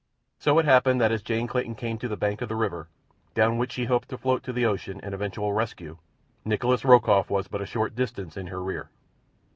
So 0.39 0.57
it 0.57 0.65
happened 0.65 0.99
that 0.99 1.11
as 1.11 1.21
Jane 1.21 1.45
Clayton 1.45 1.75
came 1.75 1.99
to 1.99 2.07
the 2.07 2.17
bank 2.17 2.41
of 2.41 2.49
the 2.49 2.55
river, 2.55 2.87
down 3.35 3.59
which 3.59 3.73
she 3.73 3.85
hoped 3.85 4.09
to 4.09 4.17
float 4.17 4.41
to 4.45 4.51
the 4.51 4.65
ocean 4.65 4.99
and 5.03 5.13
eventual 5.13 5.53
rescue, 5.53 5.99
Nikolas 6.43 6.83
Rokoff 6.83 7.29
was 7.29 7.47
but 7.47 7.61
a 7.61 7.67
short 7.67 7.95
distance 7.95 8.35
in 8.35 8.47
her 8.47 8.63
rear. 8.63 8.89